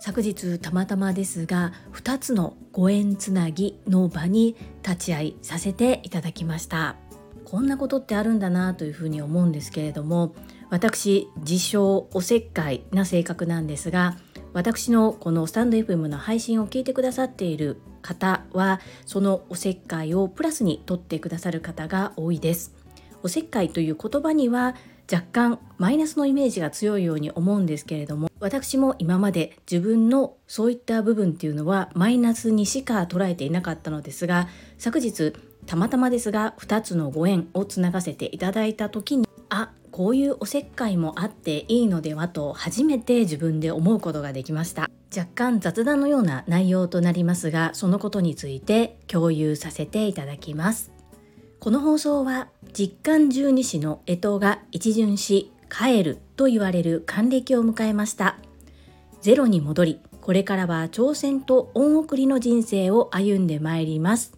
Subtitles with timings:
[0.00, 6.96] 昨日たまたまですが2つのご縁つなぎの場に立ち会いさせていただきました。
[7.44, 10.34] こんなことってあるんだなというふうに思うんですけれども
[10.70, 14.16] 私自称おせっかいな性格なんですが
[14.52, 22.74] 私のこのスタンド FM の配信を聞いてくださっている方はそのおせっかいをプラスに取ってくださる方が多いです。
[23.22, 24.74] おせっかいという言葉には
[25.10, 34.48] 若干マイナスのイメージが強いように思うんですけれども私も今まで自分のそういった部分っていうのはマイナスにしか捉えていなかったのですが
[34.78, 35.32] 昨日
[35.66, 44.88] たまたまですが2つのご縁をつながせていただいた時にあこういうおせっかいもあっていいのではと初めて自分で思うことができました。
[45.14, 50.90] 若干雑談のような内容となりますがそのことについて共有させていただきます。
[51.62, 58.36] この放送は実感十二支の干支が一巡し帰ると言われる還暦を迎えました。
[59.20, 64.32] ゼロに戻りこれからは挑戦と恩送りの人生を歩んでまいります。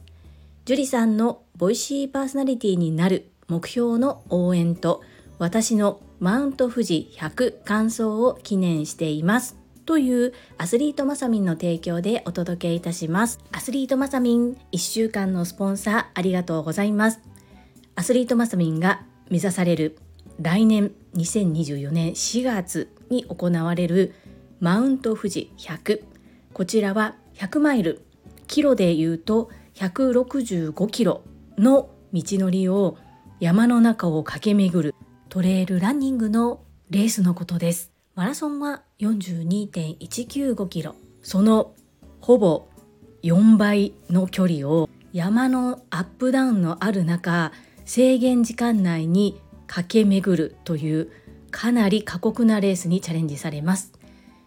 [0.66, 5.02] 樹里さんのボイシーパーソナリティになる目標の応援と
[5.38, 9.63] 私のマウント富士100感想を記念しています。
[9.86, 13.38] というアスリートマサミンの提供でお届けいたします。
[13.52, 17.20] アスリートマサミン1週間のスポンサーありがとうございます。
[17.94, 19.98] アスリートマサミンが目指される
[20.40, 24.14] 来年2024年4月に行われる
[24.60, 26.02] マウント富士100
[26.52, 28.02] こちらは100マイル。
[28.46, 31.22] キロで言うと165キロ
[31.58, 32.96] の道のりを
[33.40, 34.94] 山の中を駆け巡る
[35.28, 37.93] トレイルランニングのレースのことです。
[38.14, 40.94] マラソンは42.195キロ。
[41.22, 41.74] その
[42.20, 42.68] ほぼ
[43.24, 47.50] 4倍の距離を山のアップダウンのある中
[47.84, 51.10] 制限時間内に駆け巡るという
[51.50, 53.92] かなり過酷なレースにチャレンジされます。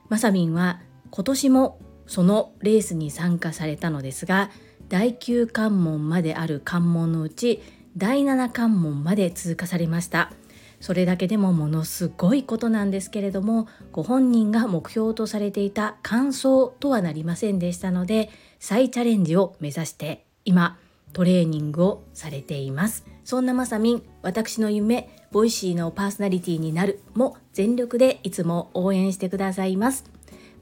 [0.08, 0.80] まさみんは
[1.12, 4.50] 今年もそのレースに参加されたのですが
[4.88, 7.61] 第9関門まである関門のうち
[7.98, 10.32] 第7関門まで通過されました。
[10.80, 18.30] それだけでもものすごいことなんですけれどもご本人が目標とされていた完走とはなりませんでしたので
[18.60, 20.77] 再チャレンジを目指して今
[21.14, 23.05] トレーニングをされています。
[23.23, 30.05] そんなまさみん私の夢 Voicy のパーソナリティになるも全力でいつも応援してくださいます。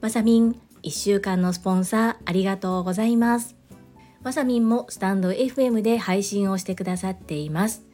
[0.00, 3.56] まさみん1週間のスポンサーありがとうございます。
[4.22, 7.84] まさみんもスタンド FM で配信をしてくださっています。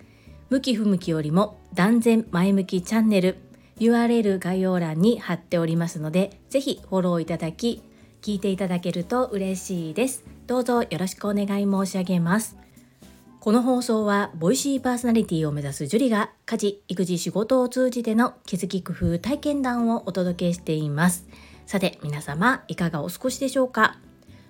[0.52, 3.38] 向き不向きよりも断然前向きチャンネル
[3.78, 7.82] URL 概要欄に貼っておりますのでぜひフォローいただき
[8.20, 10.24] 聞いていただけると嬉しいです。
[10.46, 12.58] どうぞよろしくお願い申し上げます。
[13.40, 21.26] この放送はボイシーパーソナリティを目指すジュリが家事育児仕事を通じての気づき工夫体験談をお届けしています。
[21.64, 23.96] さて皆様いかがお過ごしでしょうか？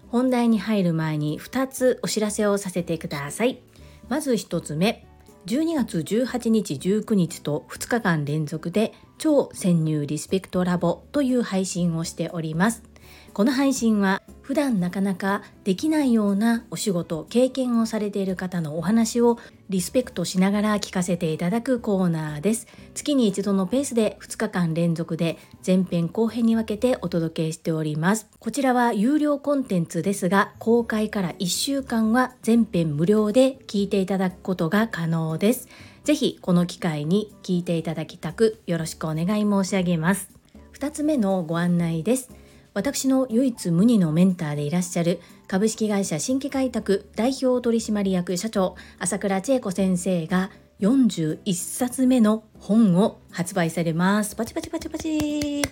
[0.08, 3.60] 本題に入る前に2つお知らせをさせてください。
[4.08, 5.06] まず1つ目
[5.46, 12.91] 12月18日19日と2日間連続で超潜入リスペクトラボという配信をしております。
[13.34, 19.38] この配信は普段なかなかできないようなお仕事経験をされている方のお話を
[19.70, 22.66] リスペクトしながら聞かせていただくコーナーです。
[22.92, 28.28] 月に一度のペースで2日間連続で前編後編に分けてお届けしております。
[28.38, 35.68] こちらは有料コンテンツですが公開から1週間は全編無料で聞いていただくことが可能です。
[36.04, 40.28] ぜひこの機会に聞いていただきたくよろしくお願い申し上げます。
[40.74, 42.41] 2つ目のご案内です。
[42.74, 50.50] 私の唯一無二のメンターでいらっしゃる株式会社新規開拓代表取締役社長朝倉千恵子先生が
[50.80, 54.34] 41冊目の本を発売されます。
[54.34, 55.62] パチパチパチパチ。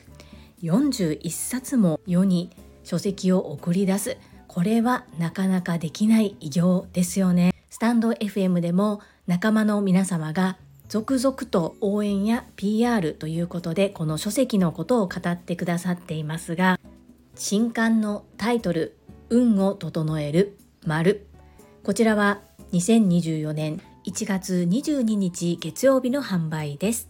[0.62, 2.50] 41冊も世に
[2.84, 4.19] 書籍を送り出す。
[4.47, 7.53] これはなかなかできない偉業ですよね。
[7.71, 10.59] スタンド FM でも仲間の皆様が
[10.91, 16.80] 続々と応援や PR ということでこの書籍のことを語ってくださっていますが
[17.42, 18.98] 新刊のタイトル
[19.31, 21.26] 「運を整える丸。
[21.82, 22.42] こちらは
[22.72, 27.08] 2024年1月22日月曜日の販売です。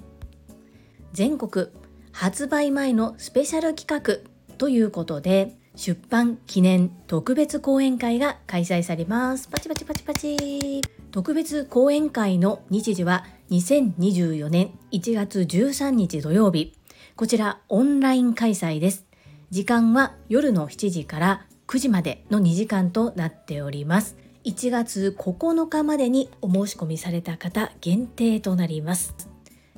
[1.13, 1.67] 全国
[2.13, 9.49] 発売前のスペシャル企画ということで出版記念特別講演会が開催されます。
[9.49, 10.81] パチパチパチパチ。
[11.11, 16.79] 特別講演会の日時は2024年1月13日土曜日。
[17.17, 19.10] こちらオンライン開催です。
[19.51, 24.17] 時間は夜の7時から9時までの2時間となっております。
[24.45, 29.17] 1月9日までにお申し込みされた方限定となります。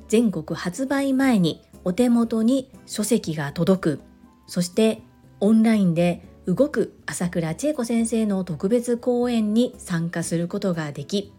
[0.07, 4.01] 全国発売前にお手元に書籍が届く。
[4.45, 5.01] そして
[5.39, 11.33] オンラインで動く朝倉千恵子先生の特別講演に参加することができ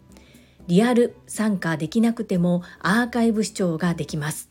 [0.67, 4.51] リアル参加できなくてもアーカイブ視聴ができます。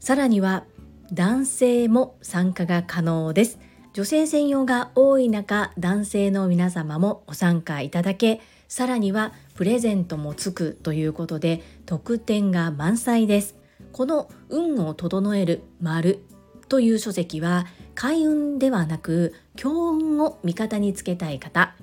[0.00, 0.64] さらには
[1.12, 3.58] 男性も参加が可能です。
[3.94, 13.56] 女性専用が多い中男性の皆様もご参加いただけさらにはプレゼントもつくということで特典が満載です。
[13.92, 16.22] この運を整える丸
[16.68, 21.74] という書籍は開運ではなく強運を味方につけたい方。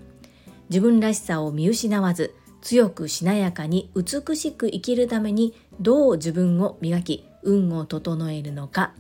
[0.69, 8.94] 自分らしさを見失わず強くしなやかに美しく生きるためにどう自分を磨き運を整えるのか。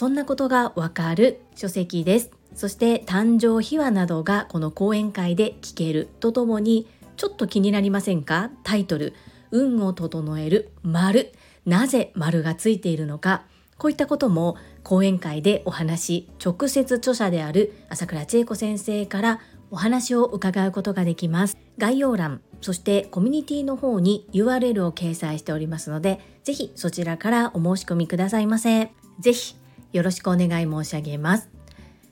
[0.00, 2.30] そんなことがわかる書籍です。
[2.54, 6.88] そして誕生秘話などがこの講演会で聞けるとともに
[7.18, 8.50] ちょっと気になりませんか？
[8.64, 9.12] タイトル
[9.50, 11.34] 運を整える丸。
[11.66, 13.42] なぜ丸がついているのか？
[13.76, 21.58] こういったことも講演会でお話し直接著者である朝倉千恵子先生からお話を伺うことができます。
[21.76, 28.90] 概要欄そしてコミュニティの方に URL を掲載しておりますのでぜひそちらからお申し込みくださいませ。
[29.20, 29.59] ぜひ
[29.92, 31.48] よろしくお願い申し上げます。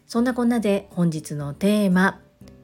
[0.07, 2.21] そんなこんなで本日のテーマ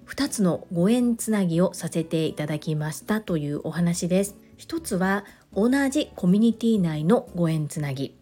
[0.06, 4.36] 2つのご縁つなぎをさせていただきましたというお話です。
[4.56, 5.24] 一つは
[5.54, 8.16] 同じコミュニティ内のご縁つなぎ。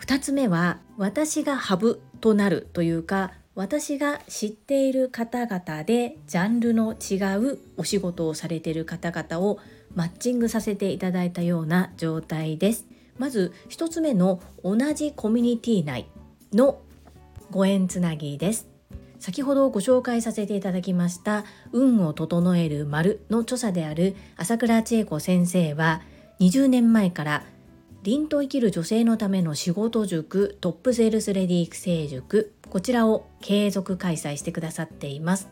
[0.00, 9.58] 2つ目は私がハブとなるというか私が知っている方々でジャンルの違うお仕事をされている方々を
[9.94, 12.86] マッチングさせていただいたような状態です。
[13.18, 16.06] まず1つ目の同じコミュニティ内。
[16.52, 16.80] の
[17.50, 18.68] ご縁つなぎです。
[19.18, 26.02] 先ほどご紹介させていただきました運を整える丸の著者である朝倉千恵子先生は
[26.38, 27.42] 20年前から
[28.02, 35.48] 凛と生きる女性のための仕事塾トップセールスレディ育成塾こちらを継続開催してくださっています。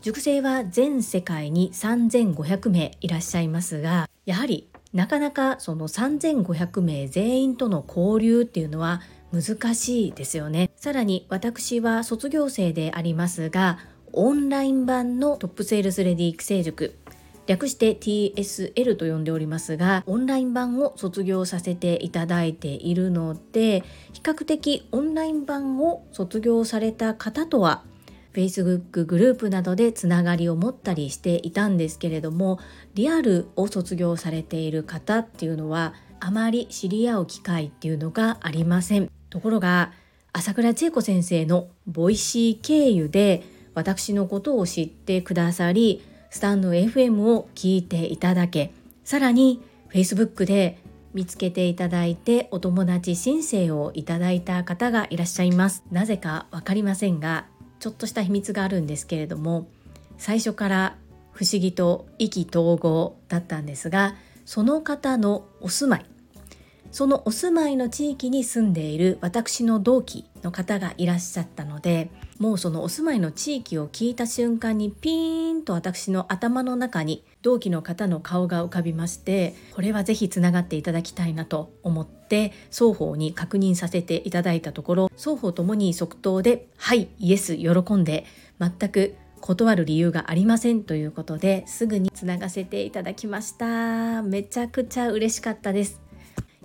[0.00, 9.00] 塾生は全世界に3500名いらっしゃいますがやはりなかなかその3500名全員との交流っていうのは
[9.32, 13.78] 難しいですよねさらに私は卒業生でありますが
[14.12, 16.98] オンライン版のトップセールスレディ育成塾
[17.46, 27.84] 略して TSL と呼んでおりますがオンライン版を卒業させていただいているので比較的オンライン版を卒業された方とは
[28.34, 32.60] Facebook グループなどでつながりを持ったりしていたんですけれども
[32.94, 39.17] リアルを卒業されている方っていうのはあまり知り合う機会っていうのがありません。
[39.30, 39.92] ところが
[40.32, 43.42] 朝倉千恵子先生の Voicy 経由で
[43.74, 48.72] 私のことを知ってくださりスタンド FM を聞いていただけ
[49.04, 50.78] さらに Facebook で
[51.14, 55.82] 見つけていただいてお友達申請をいただいた方がいらっしゃいます。
[55.90, 57.46] なぜか分かりませんが
[57.80, 59.68] ちょっとした秘密があるんですけれども
[60.18, 60.96] 最初から
[61.32, 66.06] 不思議と意気投合だったんですがその方のお住まい
[66.90, 88.24] そのお住まいの地域に住んでいる私の同期の方がいらっしゃったのでもうそのお住まいの地域を聞いた瞬間にピーンと私の頭の中に同期の方の顔が浮かびましてこれはぜひつながっていただきたいなと思って双方に確認させていただいたところ双方ともに即答で「はいイエス喜んで
[88.60, 94.22] 全く断る理由がありませんということですぐにつながせていただきました。
[94.22, 96.07] めちゃくちゃ嬉しかったです。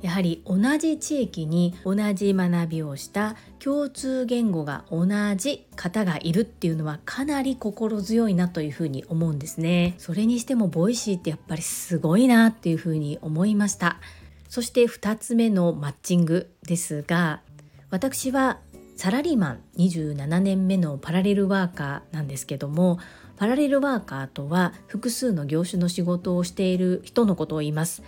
[0.03, 5.07] やはり同じ地域に同じ学びをした共通言語が同
[5.37, 9.95] じ方がいるっていうのはかなり心強いなというふうに思うんですね。
[9.97, 13.97] それにしても Voicy ってやっぱりすごいなっていうふうに思いました。
[14.49, 17.41] そして2つ目のマッチングですが
[17.89, 18.59] 私は
[18.95, 22.99] サラリーマン27年目のパラレルワーカーなんですけども
[23.37, 28.03] パラレルワーカーとは複数の業種の仕事をしている人のことを言います。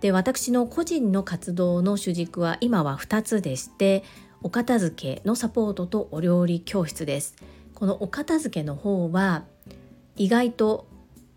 [0.00, 4.04] で私の個人の活動の主軸は今は2つでして
[4.42, 7.34] お片付けのサポートとお料理教室です。
[7.74, 9.44] このお片付けの方は
[10.16, 10.86] 意外と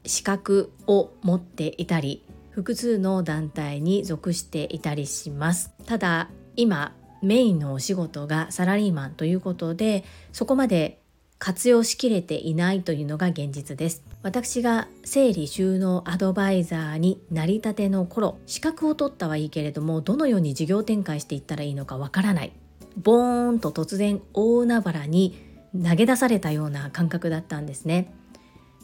[0.05, 5.73] 資格を持っていたり複数の団体に属していたりします。
[5.85, 11.01] ただ今メインのお仕事がサラリーマンということでそこまで
[11.37, 14.03] 活用しきれていないというのが現実です。
[14.21, 22.51] 私が整理収納アドバイザーになりたての頃資格を取ったはいいけれどもどのように事業展開していったらいいのかわからない。
[22.97, 25.37] ボーンと突然大海原に
[25.73, 28.13] 投げ出されたような感覚だったんですね。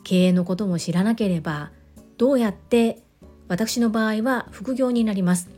[0.06, 1.72] 経営のことも知らなければ
[2.18, 3.04] どうやって
[3.50, 5.50] 私の場合は副業になります。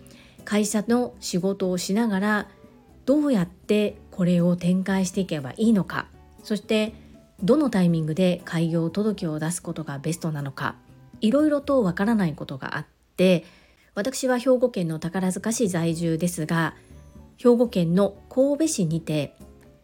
[0.44, 2.48] 会社の仕事をしながら
[3.06, 6.08] どうやってこれを展開していけばいいのか。
[6.42, 6.94] そして
[7.44, 10.76] どのタイミングで開業届を出すことがベストなのか
[11.22, 13.46] いろいろとわからないことがあって
[13.96, 16.76] 私は兵庫県の宝塚市在住ですが
[17.38, 19.36] 兵庫県の神戸市にて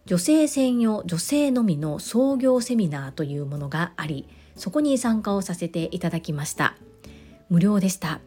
[0.06, 6.76] 女性専用女性のみの創業セミナーというものがありそこに参加をさせていただきました。
[7.50, 8.20] 無料でした。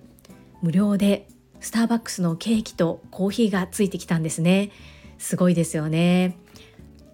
[0.62, 1.28] 無料で
[1.60, 4.70] スターバックスのケーキとコーヒーがついてきたんですね。
[5.18, 6.38] すごいですよね。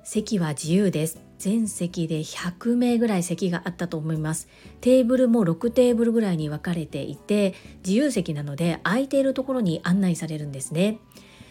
[0.05, 1.22] 席は自由です。
[1.43, 4.47] 全席で100名ぐらい席があったと思います。
[4.81, 11.01] テーブルも6テーブルぐらいに分かれていて自由席なので空いているところに案内されるんですね。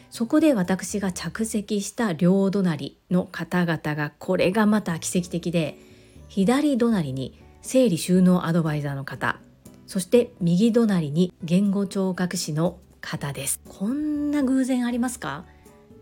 [0.10, 5.78] そこで私が着席した両隣の方々がこれがまた奇跡的で
[6.30, 9.42] 左隣に整理収納アドバイザーの方
[9.88, 13.60] そして右隣に言語聴覚士の方です。
[13.68, 15.44] こんな偶然ありますか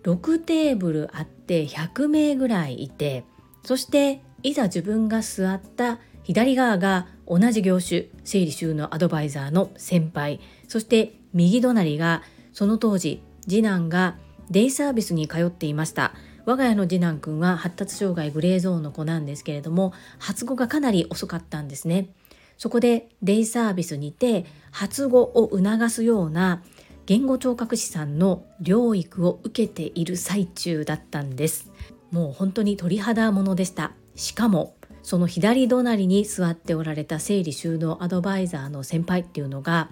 [0.04, 3.24] ？6テーブルあって100名ぐらいいて
[3.64, 10.40] そしていざ自分が座った左側が同じ業種整理収納アドバイザーの先輩。
[10.68, 12.24] そして右隣が
[12.54, 14.18] その当時次男が
[14.50, 16.14] デイサービスに通っていました。
[16.46, 22.10] 我が家の次男くんは発達障害グレーゾーンの子なんですけれども発語がかなり遅かったんですね。
[22.58, 26.64] そこでデイサービスにて発語を促すような
[27.06, 31.72] 言語聴覚士さんの療育を受けている最中だったんです。
[32.12, 33.92] もう本当に鳥肌ものでした。
[34.16, 39.90] しかもその左隣に座っておられた整理収納アドバイザーの先輩っていうのが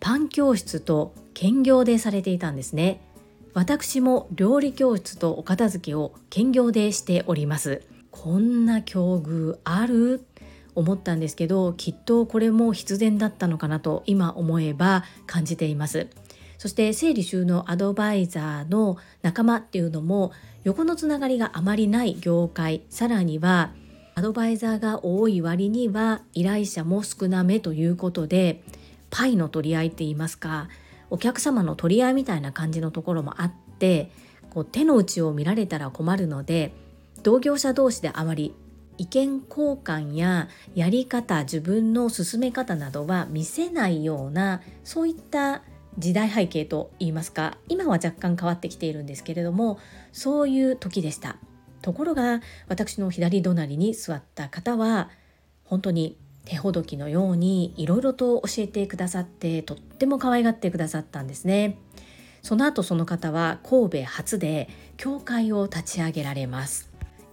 [0.00, 3.00] パン教室と兼業でされていたんですね。
[3.52, 7.82] 私も料理教室とお片付けを兼業でしております。
[8.10, 10.24] こんな境遇ある？
[10.74, 16.06] 思ったんですけどきっとこれも必然だったのかなと今思えば感じています。
[16.58, 20.32] そして整理収納アドバイザーの仲間っていうのも
[20.64, 23.72] 横のつながりがあまりない業界さらには
[24.14, 28.62] アドバイザーが多い割には依頼者も少なめということで
[29.08, 30.68] パイの取り合いって言いますか
[31.08, 34.10] お客様の取り合いみたいな感じのところもあって
[34.50, 36.72] こう手の内を見られたら困るので
[37.22, 38.54] 同業者同士であまり
[38.98, 45.62] 意見交換ややり方自分の進め方などは見せないようなそういった
[46.00, 49.78] 時代背景といいますか今は若干変わってきているんですけれども
[50.12, 51.36] そういう時でした。
[51.82, 55.08] ところが私の左隣に座った方は
[55.64, 61.78] 本当に手ほどきのようにいろいろと教えてくださってとっても可愛がってくださったんですね。
[62.42, 66.89] その後その方は神戸初で教会を立ち上げられます。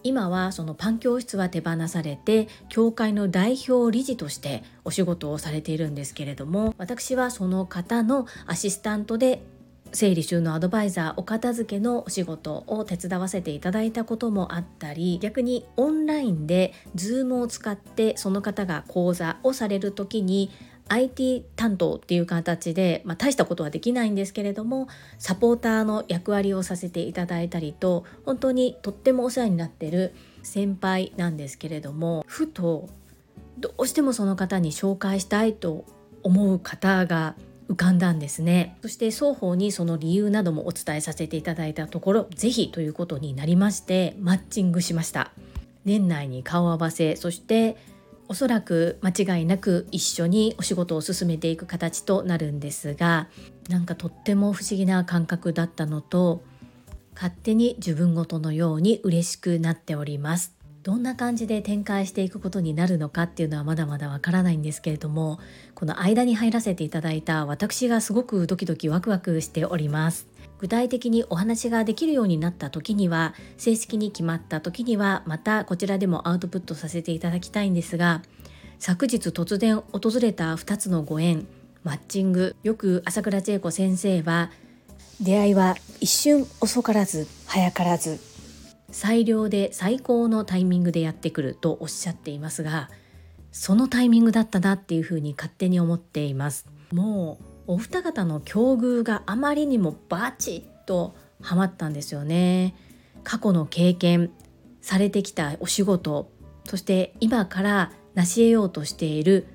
[0.08, 9.44] 今はそのパン教室は手放されて教会の代表理事としてお仕事をされているんですけれども私はその方のアシスタントで
[9.92, 20.52] 整理収納アドバイザーお片付けのお仕事を手伝わせていただいたこともあったり逆にオンラインで Zoom を使ってその方が講座をされる時に
[20.89, 24.88] IT 担当っていう形で、まあ、大したことはできないんですけれども
[25.20, 30.13] サポーターの役割をさせていただいたりと本当にとってもお世話になってる
[30.44, 32.89] 先輩なんですけれどもふと
[33.60, 35.86] どうしてもその方に紹介したいと
[36.24, 37.36] 思う方が
[37.70, 38.77] 浮かんだんですね。
[38.82, 45.32] そして双方にその理由などもお伝えさせていただいたところ是非ということになりましてマッチングしました。
[45.84, 47.77] 年内に顔合わせそして
[48.30, 53.28] おそらく間違いなく一緒にお仕事を進めていく形となるんですが
[53.70, 56.44] なんかとっても不思議な感覚だったのと
[57.16, 60.58] 勝手に自分ごとのように嬉しくなっております。
[60.84, 65.38] どんな感じで展開していくことになるのかっていうのはまだまだわからないんですけれども
[65.76, 70.28] この間に入らせていただいた私がすごくドキドキワクワクしております。
[70.60, 78.22] 具体的にお話ができるようになった時には正式に決まった時にはまたこちらでもアウトプットさせていただきたいんですが
[78.80, 81.48] 昨日突然訪れた2つのご縁
[81.84, 82.56] マッチング。
[82.64, 84.52] よく朝倉千恵子先生は
[85.22, 88.20] 出会いは一瞬遅からず早からず
[88.92, 92.90] 最良で最高のタイミングでやってくるとおっしゃっていますが
[93.52, 96.68] そのタイミングだったなっていうふうに勝手に思っています。
[96.92, 102.74] もうお二方の境遇があまりにもバチッとハマったんですよね。
[103.24, 104.32] 過去の経験
[104.82, 106.32] されてきたお仕事
[106.64, 109.48] そして今から成し得ようとしている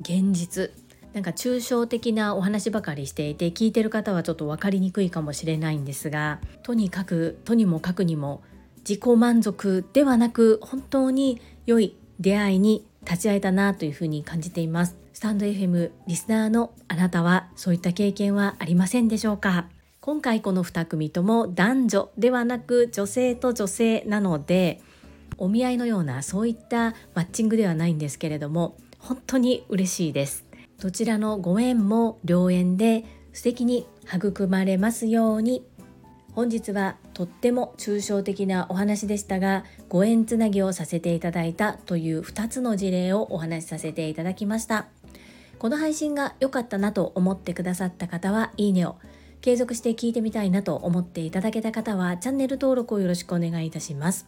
[0.00, 0.72] 現実。
[1.12, 8.42] なんか抽象的なお話ばかりしていて聞いてる方はちょっと分かりにくいかもしれないんですがとにかくとにもかくにも
[8.78, 15.03] 自己満足ではなく本当に良い出会いに立ち会えたなというふうに感じています。
[15.14, 19.68] スタンド FM リスナーのあなたはそういった経験はありませんでしょうか？
[20.00, 24.82] 今回この2組とも男女ではなく女性と女性なので
[25.38, 30.44] お見合いのようなそういったマッチングではないんですけれども本当に嬉しいです。
[30.80, 35.64] どちらのご縁も良縁で素敵に育まれますように。
[36.32, 44.88] 本日はとっても抽象的なお話でしたがご縁つなぎをさせていただいたという2つの事例をお話しさせていただきました。
[45.58, 48.96] この配信が良かったなと思ってくださった方はいいねを
[49.40, 54.26] 継続して聞いてみたいなと思っていただけた方はチャンネル登録をよろしくお願いいたします。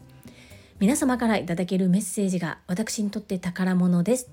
[0.78, 4.30] 皆様からいただけるメッセージが私にとって宝物です。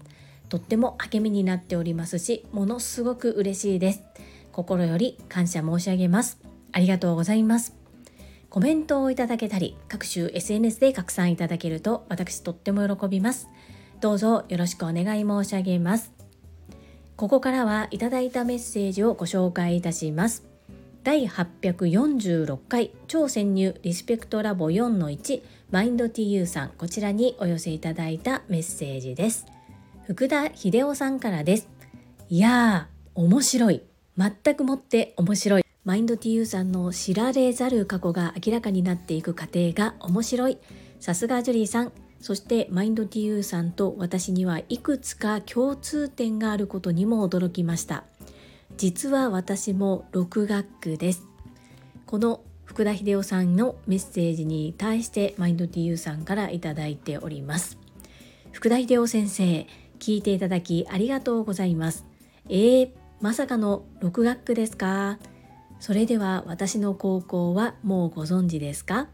[0.49, 4.01] とっても励みになっておりますしものすごく嬉しいです。
[4.51, 6.39] 心より感謝申し上げます。
[6.73, 7.75] ありがとうございます。
[8.49, 13.47] コメントをいただけたり各種 SNS で拡散いただけると私とっても喜びます。
[14.01, 16.22] どうぞよろしくお願い申し上げます。
[17.23, 20.43] ここからはいただいたメッセージをご紹介いたします。
[21.05, 26.71] 第846回超潜入リスペクトラボ4の1マインド TU さん。
[26.71, 29.45] こちらにお寄せいただいたメッセージです。
[30.05, 31.69] 福田秀夫さんからです。
[32.27, 33.83] いやー面白い。
[34.17, 35.65] 全くもって面白い。
[35.85, 40.57] マインド TU さんの知られざる過去が明らかになっていく過程が面白い。
[40.99, 48.05] さすがジュリーさんそしてマインド TU さんと私にはいくつか共通点があることにも驚きました。
[48.77, 51.27] 実は私も6学区です。
[52.05, 57.77] この福田秀夫さんのメッセージに対してマインド TU さんから頂いております。
[58.53, 59.67] 福田秀夫先生
[59.99, 62.05] 聞いていただきありがとうございます。
[62.47, 65.19] えー、まさかの6学区ですか？
[65.81, 69.09] それでは私の高校はもうご存知ですか？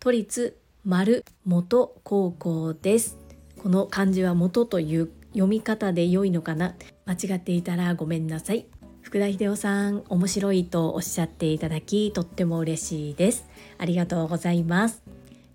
[0.00, 0.58] 都立
[0.88, 3.18] 丸元高校です。
[3.62, 6.76] この漢字は元という読み方で良いのかな？
[7.04, 8.64] 間違っていたらごめんなさい。
[9.02, 13.46] 福田秀夫さん面白いとおっしゃっていただきとっても嬉しいです。
[13.76, 15.02] ありがとうございます。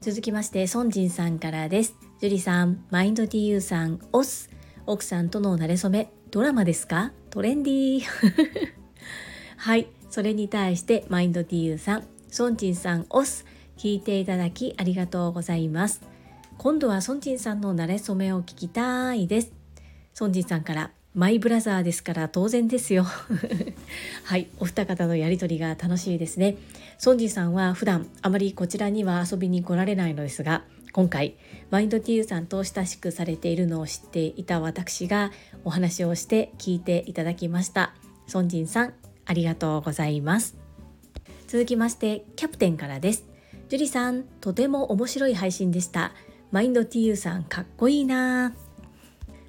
[0.01, 1.95] 続きまして孫仁さんからです。
[2.21, 4.51] 樹里さんマインド TU さんオス。
[4.85, 7.11] 奥さんとの馴れ初めドラマですか？
[7.31, 8.03] トレンディー。
[9.57, 9.87] はい。
[10.11, 12.03] それに対してマインド TU さん。
[12.37, 13.47] 孫仁さんオス。
[13.77, 16.01] 聞いていただきありがとうございます。
[16.57, 19.51] 今度は孫仁さんの馴れ初めを聞きたいです。
[20.19, 23.05] 孫仁さんからマイブラザーですから当然ですよ。
[24.25, 26.57] はいお二方のやり取りが楽しいですね。
[26.97, 31.35] ソンジさんは普段あまりこちらには遊びに来られないのですが今回
[31.69, 35.31] マインドティーさんと親しくされているのを知っていた私が
[35.63, 37.93] お話をして聞いていただきました。
[38.25, 38.93] ソンジンさん
[39.25, 40.55] ありがとうございます。
[41.47, 43.32] 続きましてキャプテンからです。
[43.73, 46.11] ジュリさんとても面白い配信でした
[46.51, 48.53] マインドティーさんかっこいいな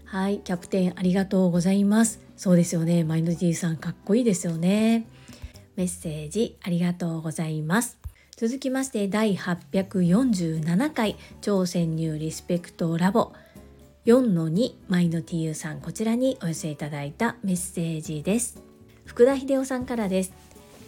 [0.06, 2.20] はい、キャプテンありがとうございます。
[2.34, 3.04] そうですよね。
[3.04, 5.06] マインド TU さんかっこいいですよね。
[5.76, 7.98] メッセージありがとうございます。
[8.34, 13.32] 続きまして第847回超潜入リスペクトラボ
[14.06, 18.62] 4の2マインド TU さんこちらにお寄せいただいたメッセージです。
[19.04, 20.32] 福田秀夫さんからです。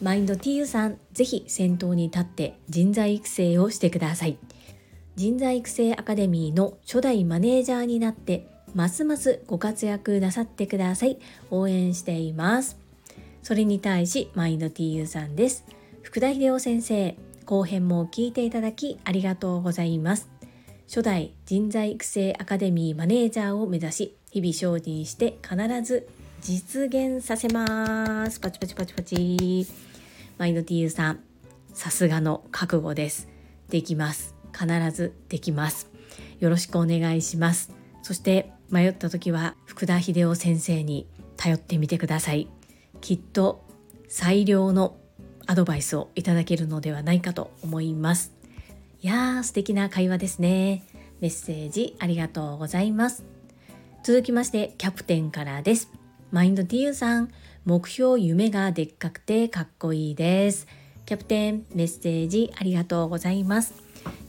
[0.03, 4.39] マインド TU さんぜひ先頭に立って人材育成をしてください。
[5.17, 11.19] 人材育成アカデミーの初代マネージャーになってますますご活躍なさってください。
[11.51, 12.77] 応援しています。
[13.43, 15.65] それに対し、マインド TU さんです。
[16.03, 20.29] 福田秀夫先生、後編も聞いていただきありがとうございます。
[20.89, 26.07] 初代人材育成アカデミーマネージャーを目指し、日々精進して必ず
[26.47, 28.39] 実現させます。
[28.39, 29.67] パチパチパチパチ。
[30.39, 31.21] マインド TU さん、
[31.75, 33.29] さすがの覚悟です。
[33.69, 34.35] できます。
[34.57, 35.91] 必ずできます。
[36.39, 37.73] よろしくお願いします。
[38.07, 42.49] そして迷った時は福田秀夫先生に頼ってみてください
[43.01, 43.65] きっと
[44.09, 44.97] 最良の
[45.47, 48.33] アドバイスをいただけるのではないかと思います
[49.03, 50.85] いやー素敵な会話ですね
[51.21, 53.25] メッセージありがとうございます
[54.05, 55.91] 続きましてキャプテンからです
[56.33, 57.31] マインド TU さん
[57.65, 60.67] 目標夢がでっかくてかっこいいです。
[61.05, 63.75] キャプテンメッセージありがとうございます。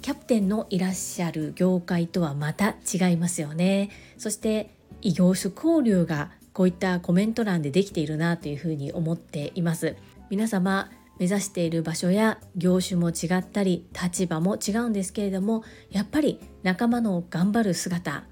[0.02, 3.90] キャプテンのいらっしゃる業界とはまた違いますよね。
[4.18, 4.70] そして
[5.02, 9.96] 異業種交流がこういったコメント欄でできているなというふうに思っています。
[10.30, 18.24] 皆様目指している場所や業種も違ったり立場も違うんですけれどもやっぱり仲間の頑張る姿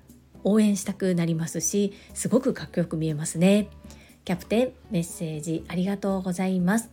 [0.46, 3.68] 応援したくなりますしすごくかっこよく見えますね。
[4.24, 6.90] キャプテンメッセージありがとうございます。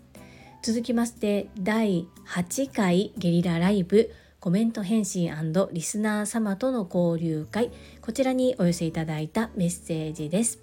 [0.62, 5.30] 続きまして第8回ゲリラライブコメント返信
[5.72, 7.70] リスナー様との交流会。
[8.00, 10.58] こちらにお寄せいただいたメッセージです。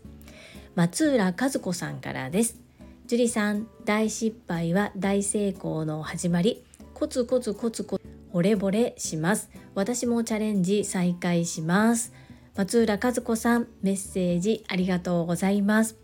[0.75, 2.59] 松浦和子さんからです。
[3.07, 6.63] 樹里さん大失敗は大成功の始まり。
[6.93, 9.49] コツコツコツコツ惚れ惚れします。
[9.75, 12.11] 私もチャレンジ再開します。
[12.59, 15.95] 松浦和子さんメッセージありがとうございます。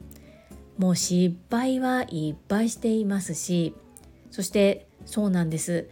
[0.78, 3.76] もう失敗はいっぱいしていますし
[4.32, 5.90] そしてそうなんです。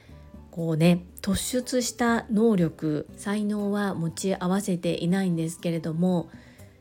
[0.52, 6.30] こうね突出した能力才能は持ち合わせていないんですけれども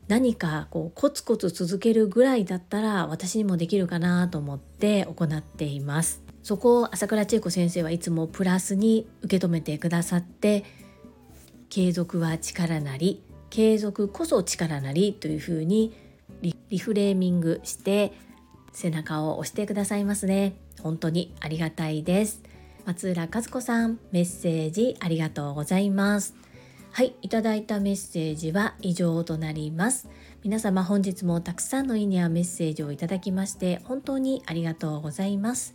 [0.06, 6.22] 何かこうコツコツ続けるぐらいだったら私にもできるかなと思って行っています。
[6.44, 10.62] そこを朝倉千恵子先生はいつもプラスに受け止めてくださって
[11.68, 15.94] 継続は力なり継続こそ力なりというふうに
[16.70, 18.14] リフレーミングして
[18.72, 20.54] 背中を押してくださいますね。
[20.80, 22.42] 本当にありがたいです。
[22.86, 26.34] 松浦和子さんメッセージありがとうございます。
[26.92, 30.08] はいいただいたメッセージは以上となります。
[30.42, 35.74] 皆様本日もたくさんのいいねやメッセージをいただきまして本当にありがとうございます。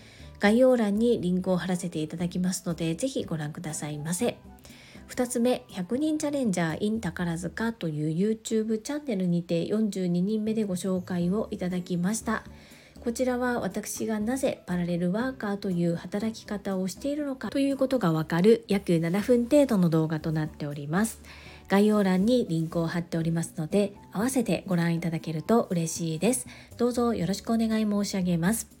[0.41, 4.37] 概要欄にリンクを貼らせていただきますのでぜひご覧くださいませ。
[5.07, 12.43] 2つ目100人チャレンジャー in 宝塚という YouTube チャンネルにて42人目でご紹介をいただきました。
[13.03, 21.19] こちらは私がなぜパラレルワーカーという働き方をしているのかということがわかる約7分程度の動画となっております。
[21.67, 26.47] 概要欄にリンクを貼っておりますので合わせてご覧いただけると嬉しいです。
[26.77, 28.80] どうぞよろしくお願い申し上げます。